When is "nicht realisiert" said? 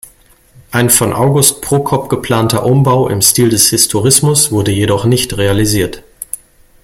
5.05-6.01